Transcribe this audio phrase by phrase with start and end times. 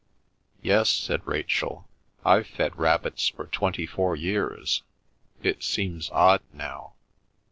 [0.63, 1.87] "Yes," said Rachel.
[2.25, 4.81] "I've fed rabbits for twenty four years;
[5.43, 6.93] it seems odd now."